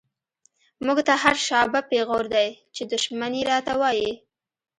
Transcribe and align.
مونږ 0.85 0.99
ته 1.07 1.13
هر 1.23 1.35
“شابه” 1.47 1.79
پیغور 1.91 2.25
دۍ، 2.33 2.49
چی 2.75 2.83
دشمن 2.91 3.31
یی 3.37 3.43
راته 3.51 3.73
وایی 3.79 4.11